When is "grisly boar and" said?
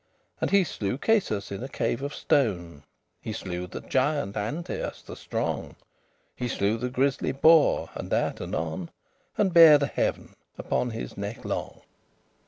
6.89-8.09